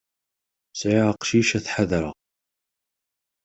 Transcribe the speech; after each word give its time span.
Sεiɣ 0.79 1.05
aqcic 1.11 1.49
ad 1.57 1.63
t-ḥadreɣ. 1.63 2.13